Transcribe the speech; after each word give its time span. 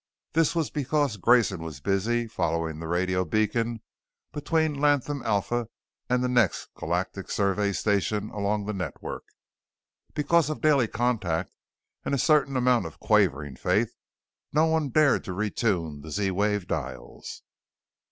This 0.33 0.55
was 0.55 0.71
because 0.71 1.15
Grayson 1.17 1.61
was 1.61 1.79
busy 1.79 2.25
following 2.25 2.79
the 2.79 2.87
radio 2.87 3.23
beacon 3.23 3.83
between 4.33 4.73
Latham 4.73 5.21
Alpha 5.21 5.67
and 6.09 6.23
the 6.23 6.27
next 6.27 6.69
Galactic 6.73 7.29
Survey 7.29 7.71
station 7.71 8.31
along 8.31 8.65
the 8.65 8.73
network. 8.73 9.25
Because 10.15 10.49
of 10.49 10.59
daily 10.59 10.87
contact 10.87 11.51
and 12.03 12.15
a 12.15 12.17
certain 12.17 12.57
amount 12.57 12.87
of 12.87 12.99
quavering 12.99 13.55
faith, 13.55 13.93
no 14.51 14.65
one 14.65 14.89
dared 14.89 15.23
to 15.25 15.33
retune 15.33 16.01
the 16.01 16.09
Z 16.09 16.31
wave 16.31 16.65
dials. 16.67 17.43